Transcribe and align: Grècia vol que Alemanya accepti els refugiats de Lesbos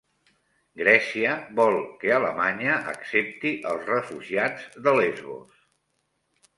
Grècia 0.81 1.33
vol 1.59 1.77
que 2.03 2.15
Alemanya 2.17 2.79
accepti 2.95 3.55
els 3.75 3.87
refugiats 3.95 4.69
de 4.89 4.99
Lesbos 5.01 5.65